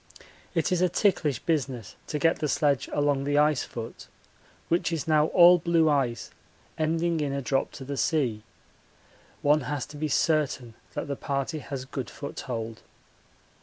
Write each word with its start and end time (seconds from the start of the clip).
It 0.55 0.71
is 0.71 0.81
a 0.81 0.89
ticklish 0.89 1.37
business 1.37 1.95
to 2.07 2.17
get 2.17 2.39
the 2.39 2.47
sledge 2.47 2.89
along 2.91 3.23
the 3.23 3.37
ice 3.37 3.63
foot, 3.65 4.07
which 4.67 4.91
is 4.91 5.07
now 5.07 5.27
all 5.27 5.59
blue 5.59 5.89
ice 5.91 6.31
ending 6.75 7.19
in 7.19 7.31
a 7.31 7.39
drop 7.39 7.71
to 7.73 7.85
the 7.85 7.97
sea. 7.97 8.41
One 9.43 9.61
has 9.61 9.85
to 9.85 9.97
be 9.97 10.07
certain 10.07 10.73
that 10.95 11.07
the 11.07 11.15
party 11.15 11.59
has 11.59 11.85
good 11.85 12.09
foothold. 12.09 12.81